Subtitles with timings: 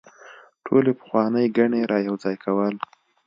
[0.65, 2.73] ټولې پخوانۍ ګڼې رايوځاي کول